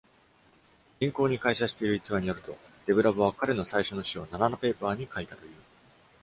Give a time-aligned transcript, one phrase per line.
[0.99, 2.57] 人口に膾炙している逸話によると、
[2.87, 5.51] デブラボは彼の最初の詩をナナナペーパーに書いたという。